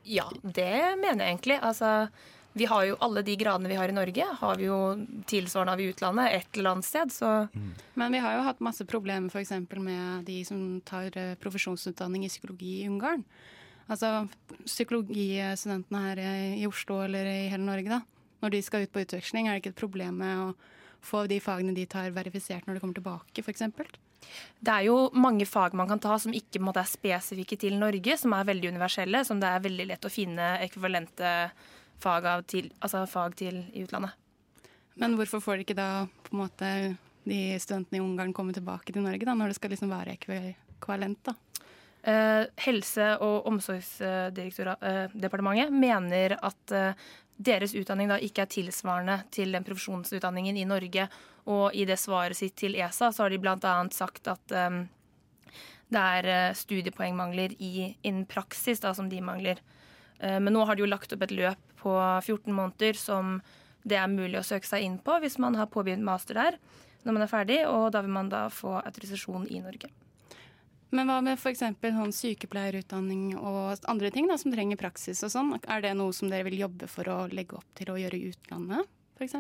Ja, 0.09 0.27
det 0.41 0.97
mener 0.97 1.27
jeg 1.27 1.35
egentlig. 1.35 1.61
Altså, 1.61 2.09
vi 2.57 2.67
har 2.71 2.89
jo 2.89 2.97
alle 3.05 3.23
de 3.27 3.37
gradene 3.39 3.69
vi 3.71 3.77
har 3.79 3.93
i 3.93 3.95
Norge, 3.95 4.27
har 4.41 4.59
vi 4.59 4.67
jo 4.67 4.81
tilsvarende 5.29 5.77
av 5.77 5.85
i 5.85 5.93
utlandet 5.93 6.35
et 6.41 6.59
eller 6.59 6.73
annet 6.73 6.89
sted. 6.89 7.13
Så. 7.13 7.29
Mm. 7.53 7.71
Men 8.01 8.17
vi 8.17 8.25
har 8.25 8.39
jo 8.39 8.49
hatt 8.49 8.65
masse 8.65 8.89
problemer 8.89 9.29
f.eks. 9.29 9.53
med 9.77 10.25
de 10.27 10.41
som 10.49 10.65
tar 10.89 11.13
eh, 11.21 11.37
profesjonsutdanning 11.41 12.25
i 12.27 12.33
psykologi 12.33 12.81
i 12.81 12.89
Ungarn. 12.89 13.29
Altså 13.91 14.29
psykologistudentene 14.65 16.03
her 16.05 16.21
i 16.61 16.67
Oslo 16.69 17.01
eller 17.05 17.27
i 17.27 17.49
hele 17.51 17.65
Norge, 17.67 17.91
da. 17.91 18.03
Når 18.41 18.55
de 18.55 18.61
skal 18.65 18.87
ut 18.87 18.93
på 18.95 19.03
utveksling, 19.03 19.49
er 19.49 19.57
det 19.57 19.65
ikke 19.65 19.75
et 19.75 19.83
problem 19.83 20.21
med 20.23 20.45
å 20.45 20.53
få 21.05 21.25
de 21.29 21.41
fagene 21.43 21.75
de 21.77 21.87
tar, 21.91 22.13
verifisert 22.15 22.69
når 22.69 22.77
de 22.77 22.85
kommer 22.85 22.97
tilbake, 22.97 23.43
f.eks.? 23.43 23.67
Det 24.61 24.73
er 24.73 24.87
jo 24.87 25.09
mange 25.17 25.47
fag 25.49 25.75
man 25.77 25.89
kan 25.89 26.01
ta 26.03 26.17
som 26.21 26.35
ikke 26.37 26.61
måte, 26.63 26.83
er 26.85 26.89
spesifikke 26.89 27.57
til 27.61 27.79
Norge, 27.81 28.17
som 28.21 28.35
er 28.37 28.49
veldig 28.49 28.73
universelle, 28.77 29.25
som 29.27 29.41
det 29.41 29.49
er 29.49 29.65
veldig 29.65 29.87
lett 29.91 30.07
å 30.07 30.13
finne 30.13 30.53
ekvivalente 30.65 31.35
fag, 32.01 32.29
til, 32.49 32.71
altså 32.81 33.05
fag 33.11 33.37
til 33.41 33.63
i 33.73 33.85
utlandet. 33.85 34.17
Men 35.01 35.17
hvorfor 35.17 35.41
får 35.43 35.59
de 35.59 35.67
ikke 35.67 35.79
da 35.79 35.91
på 36.27 36.35
en 36.35 36.43
måte 36.43 36.71
de 37.25 37.41
studentene 37.61 38.01
i 38.01 38.05
Ungarn 38.05 38.35
komme 38.37 38.55
tilbake 38.57 38.93
til 38.93 39.05
Norge, 39.05 39.25
da, 39.25 39.37
når 39.37 39.53
det 39.53 39.61
skal 39.61 39.73
liksom 39.75 39.93
være 39.93 40.17
ekvivalent? 40.19 41.23
da? 41.25 41.37
Eh, 42.03 42.45
Helse- 42.57 43.19
og 43.21 43.47
omsorgsdepartementet 43.51 45.73
mener 45.73 46.39
at 46.41 46.73
eh, 46.73 46.95
deres 47.37 47.75
utdanning 47.77 48.09
da 48.09 48.19
ikke 48.21 48.43
er 48.45 48.49
tilsvarende 48.53 49.23
til 49.33 49.53
den 49.53 49.65
profesjonsutdanningen 49.65 50.57
i 50.57 50.65
Norge. 50.69 51.09
Og 51.53 51.75
i 51.77 51.85
det 51.89 51.99
svaret 52.01 52.37
sitt 52.37 52.57
til 52.61 52.75
ESA 52.77 53.13
så 53.13 53.23
har 53.25 53.31
de 53.33 53.39
bl.a. 53.41 53.89
sagt 53.97 54.29
at 54.29 54.53
um, 54.53 54.89
det 55.91 56.03
er 56.21 56.55
studiepoengmangler 56.55 57.51
i, 57.57 57.97
innen 58.05 58.27
praksis 58.29 58.81
da, 58.85 58.93
som 58.95 59.09
de 59.09 59.21
mangler. 59.25 59.57
Uh, 60.21 60.37
men 60.37 60.53
nå 60.53 60.69
har 60.69 60.77
de 60.77 60.85
jo 60.85 60.93
lagt 60.93 61.13
opp 61.17 61.25
et 61.25 61.33
løp 61.33 61.57
på 61.81 61.97
14 61.97 62.53
måneder 62.53 62.93
som 63.01 63.41
det 63.89 63.97
er 63.97 64.13
mulig 64.13 64.37
å 64.37 64.45
søke 64.45 64.69
seg 64.69 64.85
inn 64.85 65.01
på 65.01 65.17
hvis 65.23 65.41
man 65.41 65.57
har 65.57 65.73
påbegynt 65.73 66.05
master 66.05 66.37
der 66.37 66.61
når 67.01 67.13
man 67.17 67.25
er 67.25 67.33
ferdig, 67.33 67.65
og 67.65 67.89
da 67.95 68.05
vil 68.05 68.13
man 68.13 68.29
da 68.29 68.53
få 68.53 68.77
autorisasjon 68.83 69.49
i 69.49 69.65
Norge. 69.65 69.89
Men 70.91 71.11
hva 71.11 71.21
med 71.23 71.39
f.eks. 71.39 71.63
Sånn 71.63 72.15
sykepleierutdanning 72.15 73.37
og 73.39 73.87
andre 73.91 74.11
ting 74.15 74.27
da, 74.31 74.37
som 74.41 74.51
trenger 74.55 74.81
praksis 74.81 75.23
og 75.27 75.31
sånn? 75.33 75.53
Er 75.63 75.85
det 75.85 75.95
noe 75.99 76.15
som 76.17 76.31
dere 76.31 76.49
vil 76.49 76.59
jobbe 76.65 76.89
for 76.91 77.11
å 77.13 77.19
legge 77.31 77.59
opp 77.61 77.69
til 77.79 77.93
å 77.93 77.99
gjøre 78.01 78.19
i 78.19 78.33
utlandet, 78.33 78.91
f.eks.? 79.19 79.37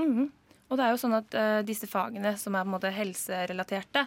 Mm. 0.00 0.28
Og 0.68 0.76
det 0.76 0.84
er 0.84 0.92
jo 0.92 1.00
sånn 1.00 1.16
at 1.16 1.36
uh, 1.36 1.60
disse 1.66 1.88
fagene 1.88 2.34
som 2.40 2.56
er 2.56 2.64
på 2.64 2.70
en 2.70 2.74
måte 2.76 2.92
helserelaterte, 2.92 4.04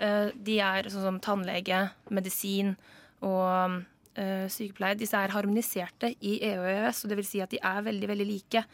uh, 0.00 0.28
de 0.32 0.58
er 0.64 0.88
sånn 0.92 1.06
som 1.08 1.20
tannlege, 1.24 1.86
medisin 2.12 2.74
og 3.24 3.78
uh, 4.16 4.46
sykepleier. 4.52 4.98
Disse 5.00 5.20
er 5.20 5.32
harmoniserte 5.32 6.12
i 6.20 6.38
EU 6.50 6.58
og 6.60 6.72
EØS, 6.72 7.04
og 7.04 7.12
det 7.12 7.20
vil 7.20 7.28
si 7.28 7.44
at 7.44 7.52
de 7.52 7.60
er 7.60 7.86
veldig, 7.88 8.10
veldig 8.12 8.28
like. 8.28 8.64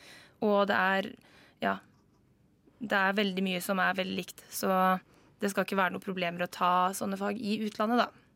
Og 0.46 0.58
det 0.70 0.78
er 0.78 1.12
ja, 1.62 1.78
det 2.78 2.98
er 2.98 3.18
veldig 3.18 3.42
mye 3.46 3.62
som 3.62 3.80
er 3.82 3.96
veldig 3.98 4.18
likt. 4.18 4.42
Så 4.54 4.70
det 5.38 5.52
skal 5.52 5.66
ikke 5.66 5.78
være 5.78 5.94
noen 5.94 6.04
problemer 6.04 6.44
å 6.44 6.50
ta 6.50 6.90
sånne 6.96 7.18
fag 7.20 7.38
i 7.38 7.60
utlandet, 7.66 8.06
da. 8.06 8.28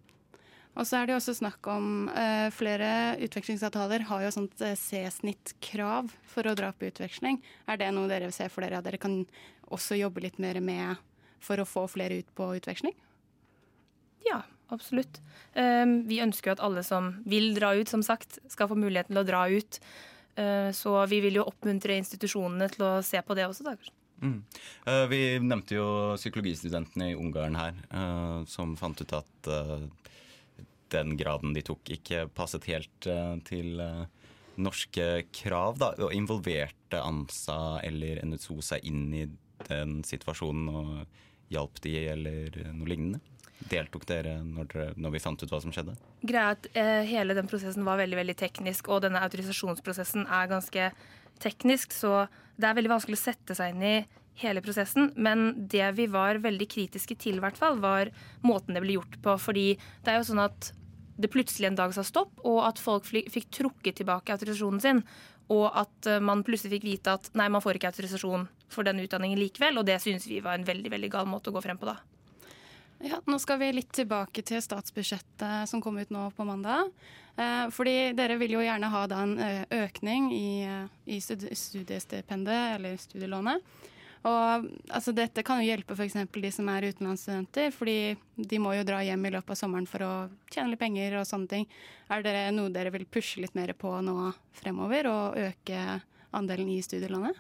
Og 0.73 0.89
så 0.89 0.99
er 0.99 1.07
det 1.07 1.13
jo 1.13 1.19
også 1.21 1.35
snakk 1.37 1.67
om 1.69 2.09
uh, 2.09 2.49
Flere 2.55 3.19
utvekslingsavtaler 3.21 4.07
har 4.09 4.25
jo 4.25 4.33
sånt 4.33 4.63
uh, 4.65 4.73
C-snittkrav 4.79 6.13
for 6.33 6.49
å 6.49 6.55
dra 6.57 6.71
på 6.73 6.89
utveksling. 6.89 7.43
Er 7.69 7.81
det 7.81 7.91
noe 7.93 8.09
dere 8.09 8.33
ser 8.33 8.53
for 8.53 8.65
dere 8.65 8.81
at 8.81 8.89
dere 8.89 9.01
kan 9.03 9.23
også 9.73 9.99
jobbe 10.01 10.25
litt 10.25 10.41
mer 10.43 10.61
med 10.65 11.01
for 11.43 11.61
å 11.61 11.69
få 11.69 11.85
flere 11.93 12.23
ut 12.23 12.31
på 12.39 12.49
utveksling? 12.57 12.97
Ja, 14.25 14.43
absolutt. 14.73 15.21
Um, 15.53 16.01
vi 16.09 16.23
ønsker 16.25 16.53
jo 16.53 16.57
at 16.57 16.65
alle 16.65 16.87
som 16.87 17.17
vil 17.29 17.53
dra 17.59 17.75
ut, 17.77 17.91
som 17.91 18.05
sagt, 18.07 18.41
skal 18.49 18.71
få 18.71 18.79
muligheten 18.79 19.13
til 19.13 19.25
å 19.25 19.29
dra 19.29 19.45
ut. 19.53 19.81
Uh, 20.39 20.71
så 20.73 21.03
vi 21.11 21.21
vil 21.27 21.43
jo 21.43 21.49
oppmuntre 21.51 21.99
institusjonene 22.01 22.71
til 22.73 22.87
å 22.89 22.95
se 23.05 23.21
på 23.21 23.37
det 23.37 23.51
også, 23.51 23.69
da. 23.69 23.77
kanskje. 23.77 23.99
Mm. 24.23 24.39
Uh, 24.87 25.05
vi 25.11 25.21
nevnte 25.43 25.77
jo 25.77 25.87
psykologistudentene 26.15 27.11
i 27.11 27.19
Ungarn 27.19 27.59
her, 27.59 27.75
uh, 27.91 28.45
som 28.47 28.77
fant 28.79 29.03
ut 29.03 29.15
at 29.19 29.51
uh, 29.51 29.83
den 30.95 31.17
graden 31.19 31.57
de 31.57 31.65
tok, 31.67 31.83
ikke 31.91 32.27
passet 32.37 32.69
helt 32.69 33.07
til 33.49 33.81
norske 34.61 35.07
krav. 35.33 35.79
Da, 35.81 35.95
og 36.05 36.13
involverte 36.13 37.01
ANSA 37.01 37.81
eller 37.89 38.21
NSO 38.29 38.59
seg 38.61 38.85
inn 38.85 39.07
i 39.17 39.23
den 39.71 40.03
situasjonen 40.05 40.69
og 40.69 40.93
hjalp 41.53 41.81
de, 41.87 41.95
eller 42.13 42.61
noe 42.77 42.91
lignende? 42.93 43.23
Deltok 43.71 44.07
dere 44.09 44.39
når, 44.43 44.69
dere 44.73 44.95
når, 44.97 45.15
vi 45.15 45.23
fant 45.23 45.43
ut 45.43 45.53
hva 45.53 45.61
som 45.63 45.75
skjedde? 45.75 45.95
Greia 46.27 46.55
at 46.57 46.67
eh, 46.79 47.03
Hele 47.09 47.37
den 47.39 47.51
prosessen 47.51 47.87
var 47.87 48.01
veldig 48.01 48.19
veldig 48.19 48.37
teknisk, 48.41 48.91
og 48.91 49.05
denne 49.05 49.23
autorisasjonsprosessen 49.23 50.27
er 50.27 50.51
ganske 50.51 50.91
teknisk, 51.43 51.95
så 51.95 52.27
det 52.57 52.69
er 52.69 52.77
veldig 52.79 52.93
vanskelig 52.93 53.19
å 53.19 53.23
sette 53.23 53.57
seg 53.59 53.75
inn 53.75 53.87
i 53.87 53.97
hele 54.43 54.63
prosessen. 54.65 55.11
Men 55.17 55.53
det 55.69 55.91
vi 55.99 56.07
var 56.11 56.41
veldig 56.43 56.69
kritiske 56.71 57.17
til, 57.21 57.41
hvert 57.43 57.59
fall, 57.59 57.81
var 57.83 58.13
måten 58.45 58.77
det 58.77 58.85
ble 58.85 58.97
gjort 58.99 59.19
på. 59.25 59.37
Fordi 59.41 59.67
det 59.77 60.13
er 60.13 60.21
jo 60.21 60.31
sånn 60.31 60.45
at 60.45 60.73
det 61.23 61.31
plutselig 61.33 61.69
en 61.69 61.79
dag 61.79 61.93
sa 61.95 62.05
stopp, 62.07 62.33
og 62.49 62.63
at 62.67 62.81
folk 62.81 63.07
fikk 63.07 63.51
trukket 63.53 64.01
tilbake 64.01 64.35
autorisasjonen 64.35 64.83
sin. 64.83 65.05
Og 65.53 65.67
at 65.69 66.09
eh, 66.09 66.23
man 66.23 66.45
plutselig 66.47 66.79
fikk 66.79 66.89
vite 66.89 67.19
at 67.19 67.29
nei, 67.39 67.51
man 67.53 67.65
får 67.65 67.79
ikke 67.79 67.93
autorisasjon 67.93 68.47
for 68.73 68.89
den 68.89 69.03
utdanningen 69.03 69.41
likevel. 69.41 69.81
Og 69.81 69.89
det 69.89 70.01
syns 70.03 70.29
vi 70.31 70.41
var 70.45 70.57
en 70.59 70.69
veldig 70.69 70.93
veldig 70.93 71.13
gal 71.13 71.29
måte 71.29 71.53
å 71.53 71.57
gå 71.57 71.65
frem 71.65 71.81
på 71.81 71.91
da. 71.91 71.99
Ja, 73.03 73.19
Nå 73.27 73.39
skal 73.43 73.59
vi 73.59 73.73
litt 73.75 73.91
tilbake 73.91 74.45
til 74.47 74.63
statsbudsjettet 74.63 75.69
som 75.71 75.81
kom 75.83 75.97
ut 75.99 76.11
nå 76.15 76.29
på 76.37 76.45
mandag. 76.47 76.91
Eh, 77.35 77.67
fordi 77.75 78.13
dere 78.15 78.37
vil 78.39 78.55
jo 78.55 78.61
gjerne 78.63 78.91
ha 78.93 79.01
da 79.11 79.23
en 79.25 79.33
eh, 79.43 79.65
økning 79.83 80.29
i, 80.37 80.63
i 81.11 81.19
studiestipendet 81.19 82.77
eller 82.77 83.01
studielånet. 83.03 83.65
Og 84.23 84.69
altså, 84.95 85.11
dette 85.11 85.43
kan 85.43 85.59
jo 85.59 85.67
hjelpe 85.67 85.97
f.eks. 85.97 86.15
de 86.31 86.51
som 86.55 86.69
er 86.71 86.87
utenlandsstudenter, 86.93 87.73
fordi 87.75 88.15
de 88.37 88.61
må 88.63 88.77
jo 88.77 88.85
dra 88.87 89.01
hjem 89.03 89.25
i 89.27 89.33
løpet 89.35 89.51
av 89.51 89.59
sommeren 89.59 89.89
for 89.91 90.05
å 90.07 90.11
tjene 90.53 90.71
litt 90.71 90.83
penger 90.83 91.17
og 91.19 91.27
sånne 91.27 91.51
ting. 91.51 91.67
Er 92.07 92.23
det 92.23 92.37
noe 92.55 92.71
dere 92.71 92.93
vil 92.95 93.09
pushe 93.11 93.43
litt 93.43 93.57
mer 93.59 93.73
på 93.75 93.97
nå 94.07 94.29
fremover, 94.61 95.09
og 95.11 95.41
øke 95.43 95.99
andelen 96.39 96.71
i 96.71 96.79
studielånet? 96.87 97.35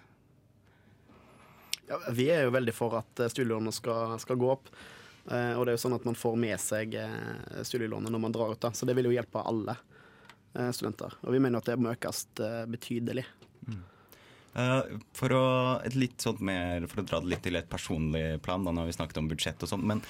Ja, 1.87 2.03
vi 2.11 2.27
er 2.35 2.49
jo 2.49 2.57
veldig 2.57 2.75
for 2.75 2.99
at 2.99 3.25
studielånet 3.31 3.79
skal, 3.79 4.19
skal 4.23 4.43
gå 4.43 4.51
opp. 4.57 4.75
Uh, 5.31 5.55
og 5.55 5.65
det 5.65 5.73
er 5.73 5.77
jo 5.77 5.83
sånn 5.85 5.95
at 5.95 6.07
man 6.09 6.19
får 6.19 6.35
med 6.41 6.59
seg 6.59 6.97
uh, 6.99 7.63
studielånet 7.63 8.11
når 8.11 8.23
man 8.25 8.35
drar 8.35 8.55
ut, 8.55 8.61
da. 8.63 8.73
så 8.75 8.89
det 8.89 8.97
vil 8.99 9.07
jo 9.11 9.15
hjelpe 9.15 9.45
alle 9.47 9.77
uh, 9.79 10.71
studenter. 10.75 11.15
Og 11.23 11.37
vi 11.37 11.43
mener 11.43 11.63
at 11.63 11.71
det 11.71 11.79
må 11.79 11.93
økes 11.95 12.27
betydelig. 12.71 13.27
Mm. 13.69 13.83
For 15.17 15.33
å, 15.33 15.45
mer, 16.45 16.85
for 16.91 17.01
å, 17.01 17.05
dra 17.09 17.23
det 17.23 17.31
litt 17.31 17.45
til 17.47 17.57
et 17.57 17.71
personlig 17.73 18.37
plan, 18.45 18.67
da 18.67 18.75
når 18.75 18.91
vi 18.91 18.97
snakket 18.99 19.23
om 19.23 19.31
budsjett 19.31 19.63
og 19.65 19.71
sånn. 19.71 19.87
Men 19.89 20.03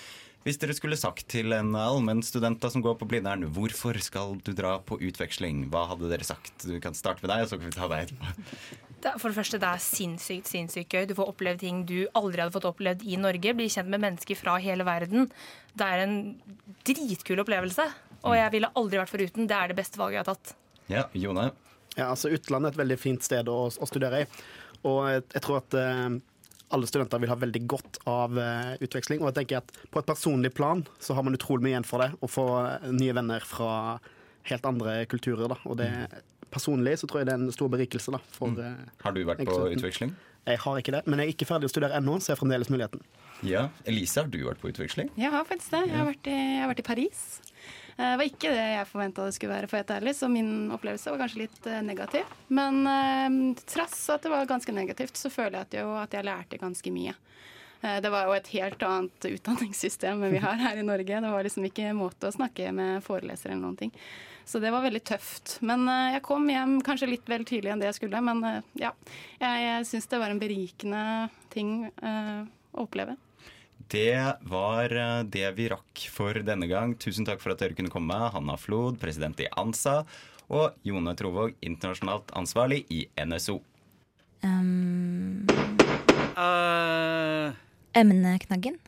hvis 0.43 0.59
dere 0.59 0.75
skulle 0.75 0.99
sagt 0.99 1.29
til 1.31 1.55
en 1.55 1.75
allmennstudent 1.79 2.65
som 2.73 2.83
går 2.85 2.97
på 2.99 3.07
Blindern, 3.11 3.45
hvorfor 3.55 3.99
skal 4.03 4.37
du 4.43 4.51
dra 4.59 4.77
på 4.83 4.99
utveksling, 4.99 5.69
hva 5.71 5.85
hadde 5.93 6.11
dere 6.11 6.27
sagt? 6.27 6.67
Du 6.67 6.79
kan 6.83 6.97
starte 6.99 7.23
med 7.23 7.31
deg, 7.31 7.45
og 7.45 7.53
så 7.53 7.59
kan 7.61 7.71
vi 7.71 7.77
ta 7.77 7.91
deg 7.93 8.09
etterpå. 8.09 9.19
For 9.19 9.31
det 9.31 9.35
første, 9.35 9.59
det 9.59 9.67
er 9.67 9.83
sinnssykt 9.83 10.51
sinnssykt 10.51 10.95
gøy. 10.95 11.07
Du 11.11 11.17
får 11.19 11.33
oppleve 11.33 11.59
ting 11.59 11.83
du 11.87 12.05
aldri 12.19 12.43
hadde 12.43 12.55
fått 12.55 12.69
opplevd 12.71 13.03
i 13.03 13.19
Norge. 13.19 13.55
Bli 13.59 13.67
kjent 13.73 13.91
med 13.91 14.03
mennesker 14.05 14.39
fra 14.39 14.57
hele 14.63 14.87
verden. 14.87 15.27
Det 15.75 15.89
er 15.89 16.05
en 16.05 16.17
dritkul 16.87 17.43
opplevelse. 17.43 17.89
Og 18.23 18.37
jeg 18.39 18.55
ville 18.55 18.71
aldri 18.79 19.01
vært 19.01 19.11
foruten. 19.11 19.49
Det 19.51 19.59
er 19.59 19.73
det 19.73 19.79
beste 19.79 19.99
valget 19.99 20.21
jeg 20.21 20.23
har 20.23 20.31
tatt. 20.31 20.55
Ja, 20.93 21.07
Jone? 21.19 21.49
Ja, 21.97 22.13
altså 22.13 22.31
Utlandet 22.33 22.71
er 22.71 22.77
et 22.77 22.83
veldig 22.85 22.99
fint 23.01 23.27
sted 23.27 23.51
å, 23.51 23.59
å 23.67 23.89
studere 23.91 24.23
i. 24.23 24.29
Og 24.87 25.01
jeg, 25.11 25.25
jeg 25.35 25.45
tror 25.45 25.61
at 25.61 25.77
eh, 25.79 26.21
alle 26.73 26.89
studenter 26.89 27.21
vil 27.23 27.31
ha 27.33 27.37
veldig 27.39 27.63
godt 27.69 28.01
av 28.09 28.39
eh, 28.41 28.75
utveksling. 28.85 29.21
Og 29.23 29.31
jeg 29.31 29.43
tenker 29.43 29.61
at 29.61 29.73
på 29.93 30.01
et 30.01 30.09
personlig 30.09 30.53
plan 30.57 30.83
så 31.03 31.17
har 31.17 31.27
man 31.27 31.37
utrolig 31.37 31.67
mye 31.67 31.75
igjen 31.75 31.89
for 31.89 32.05
det. 32.05 32.11
Å 32.19 32.31
få 32.31 32.47
eh, 32.65 32.91
nye 32.97 33.17
venner 33.17 33.45
fra 33.47 33.73
helt 34.51 34.69
andre 34.69 35.03
kulturer. 35.11 35.47
Da. 35.53 35.59
Og 35.69 35.79
det, 35.81 35.91
personlig 36.53 36.99
så 37.01 37.09
tror 37.09 37.23
jeg 37.23 37.31
det 37.31 37.37
er 37.37 37.45
en 37.45 37.55
stor 37.55 37.73
berikelse. 37.73 38.15
Da, 38.15 38.23
for, 38.35 38.53
mm. 38.55 38.63
Eh, 38.65 38.95
har 39.05 39.17
du 39.17 39.25
vært 39.29 39.45
på 39.49 39.59
utveksling? 39.77 40.15
Jeg 40.49 40.59
har 40.65 40.81
ikke 40.81 40.95
det, 40.97 41.05
men 41.07 41.21
jeg 41.23 41.29
er 41.29 41.37
ikke 41.37 41.47
ferdig 41.47 41.69
å 41.69 41.73
studere 41.73 41.99
ennå, 42.01 42.17
så 42.19 42.33
jeg 42.33 42.35
har 42.35 42.41
fremdeles 42.41 42.71
muligheten. 42.73 43.05
Ja, 43.43 43.69
Elise, 43.91 44.23
har 44.23 44.29
du 44.31 44.39
vært 44.45 44.61
på 44.63 44.71
utveksling? 44.71 45.11
Jeg 45.19 45.33
har 45.35 45.47
faktisk 45.49 45.73
det. 45.75 45.87
Jeg 45.89 45.99
har 45.99 46.07
vært 46.07 46.29
i, 46.31 46.37
har 46.61 46.71
vært 46.71 46.83
i 46.83 46.87
Paris. 46.87 47.23
Det 47.93 48.13
var 48.17 48.25
ikke 48.25 48.51
det 48.55 48.69
jeg 48.71 48.89
forventa 48.89 49.25
det 49.27 49.35
skulle 49.37 49.53
være, 49.53 49.69
for 49.69 49.79
helt 49.83 49.91
ærlig, 49.93 50.15
så 50.17 50.29
min 50.33 50.71
opplevelse 50.73 51.13
var 51.13 51.21
kanskje 51.21 51.43
litt 51.43 51.67
negativ. 51.85 52.31
Men 52.49 52.81
eh, 52.89 53.35
trass 53.69 53.99
at 54.15 54.25
det 54.25 54.33
var 54.33 54.49
ganske 54.49 54.73
negativt, 54.75 55.19
så 55.21 55.31
føler 55.31 55.59
jeg 55.59 55.69
at, 55.69 55.77
jo, 55.83 55.91
at 56.01 56.17
jeg 56.17 56.27
lærte 56.27 56.61
ganske 56.63 56.95
mye. 56.95 57.13
Eh, 57.83 57.99
det 58.01 58.11
var 58.15 58.29
jo 58.29 58.37
et 58.37 58.51
helt 58.55 58.83
annet 58.87 59.27
utdanningssystem 59.33 60.23
enn 60.23 60.35
vi 60.37 60.43
har 60.43 60.59
her 60.63 60.79
i 60.79 60.87
Norge. 60.87 61.21
Det 61.25 61.33
var 61.35 61.47
liksom 61.47 61.67
ikke 61.69 61.93
måte 61.99 62.31
å 62.31 62.35
snakke 62.35 62.71
med 62.75 63.03
forelesere 63.05 63.53
eller 63.53 63.65
noen 63.67 63.81
ting. 63.81 63.95
Så 64.47 64.59
det 64.63 64.73
var 64.75 64.87
veldig 64.87 65.03
tøft. 65.07 65.59
Men 65.67 65.85
eh, 65.91 66.15
jeg 66.17 66.25
kom 66.27 66.49
hjem 66.51 66.79
kanskje 66.87 67.11
litt 67.11 67.29
vel 67.31 67.47
tidlig 67.49 67.75
enn 67.75 67.83
det 67.83 67.91
jeg 67.91 68.01
skulle. 68.01 68.23
Men 68.25 68.43
eh, 68.47 68.73
ja, 68.87 68.95
jeg, 69.43 69.67
jeg 69.67 69.89
syns 69.91 70.11
det 70.15 70.23
var 70.23 70.35
en 70.35 70.43
berikende 70.43 71.05
ting 71.53 71.75
å 72.73 72.87
oppleve. 72.87 73.17
Det 73.93 74.17
var 74.49 74.93
det 75.29 75.49
vi 75.57 75.67
rakk 75.73 76.05
for 76.13 76.39
denne 76.47 76.69
gang. 76.71 76.95
Tusen 76.97 77.27
takk 77.29 77.43
for 77.43 77.53
at 77.53 77.61
dere 77.61 77.77
kunne 77.77 77.93
komme. 77.93 78.17
Hanna 78.33 78.57
Flod, 78.61 79.01
president 79.03 79.41
i 79.43 79.51
ANSA, 79.59 80.03
og 80.53 80.79
Jone 80.87 81.15
Trovåg, 81.19 81.57
internasjonalt 81.65 82.33
ansvarlig 82.39 82.85
i 82.93 83.05
NSO. 83.21 83.59
Um... 84.43 85.45
Uh... 86.37 87.53
Emneknaggen. 87.93 88.79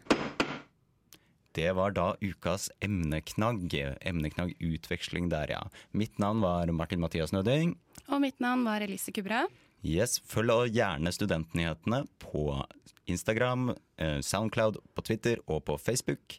Det 1.54 1.70
var 1.78 1.92
da 1.94 2.06
ukas 2.18 2.66
emneknagg. 2.82 3.74
Emneknagg 4.02 4.56
utveksling 4.58 5.28
der, 5.30 5.52
ja. 5.54 5.60
Mitt 5.92 6.18
navn 6.18 6.40
var 6.42 6.72
Martin 6.74 7.04
Mathias 7.04 7.34
Nøding. 7.34 7.76
Og 8.08 8.24
mitt 8.24 8.40
navn 8.42 8.64
var 8.66 8.82
Elise 8.82 9.14
Kubra. 9.14 9.44
Yes, 9.84 10.16
Følg 10.24 10.72
gjerne 10.72 11.12
Studentnyhetene 11.12 12.06
på 12.22 12.56
Instagram, 13.04 13.74
eh, 14.00 14.20
Soundcloud, 14.24 14.78
på 14.96 15.02
Twitter 15.04 15.42
og 15.46 15.64
på 15.64 15.76
Facebook. 15.76 16.38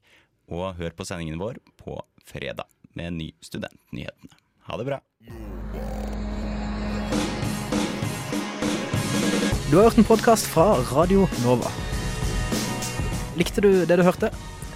Og 0.49 0.73
hør 0.75 0.89
på 0.97 1.05
sendingen 1.05 1.37
vår 1.37 1.59
på 1.77 1.99
fredag 2.25 2.65
med 2.97 3.13
ny 3.13 3.31
Studentnyhetene. 3.45 4.33
Ha 4.65 4.77
det 4.77 4.85
bra. 4.85 4.99
Du 9.69 9.77
har 9.77 9.89
hørt 9.89 9.97
en 9.97 10.09
podkast 10.09 10.49
fra 10.49 10.81
Radio 10.89 11.27
Nova. 11.43 11.69
Likte 13.37 13.61
du 13.61 13.85
det 13.85 13.97
du 13.97 14.03
hørte? 14.05 14.31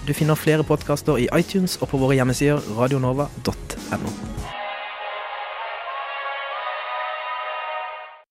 Du 0.06 0.14
finner 0.14 0.38
flere 0.38 0.62
podkaster 0.62 1.18
i 1.18 1.26
iTunes 1.34 1.78
og 1.82 1.90
på 1.90 1.98
våre 1.98 2.14
hjemmesider 2.18 2.62
radionova.no. 2.78 4.39